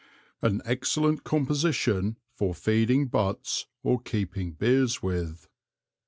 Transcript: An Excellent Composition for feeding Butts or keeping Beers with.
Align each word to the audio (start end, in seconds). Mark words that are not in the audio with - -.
An 0.41 0.63
Excellent 0.65 1.23
Composition 1.23 2.17
for 2.33 2.55
feeding 2.55 3.05
Butts 3.05 3.67
or 3.83 3.99
keeping 4.01 4.53
Beers 4.53 5.03
with. 5.03 5.47